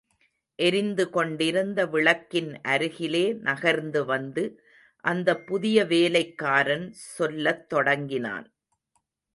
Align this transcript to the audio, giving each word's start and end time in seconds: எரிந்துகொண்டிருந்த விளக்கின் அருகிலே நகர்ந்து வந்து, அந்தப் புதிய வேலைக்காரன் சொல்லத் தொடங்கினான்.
எரிந்துகொண்டிருந்த 0.59 1.85
விளக்கின் 1.85 2.61
அருகிலே 2.61 3.33
நகர்ந்து 3.33 4.05
வந்து, 4.05 4.61
அந்தப் 5.03 5.47
புதிய 5.47 5.85
வேலைக்காரன் 5.85 6.91
சொல்லத் 6.91 7.69
தொடங்கினான். 7.69 8.47